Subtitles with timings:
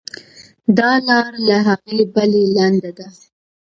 [0.77, 3.07] دا لار له هغې بلې لنډه ده.